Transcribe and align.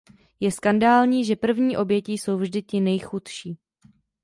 Je 0.41 0.51
skandální, 0.51 1.25
že 1.25 1.35
první 1.35 1.77
oběti 1.77 2.11
jsou 2.13 2.37
vždy 2.37 2.61
ti 2.61 2.79
nejchudší. 2.81 3.57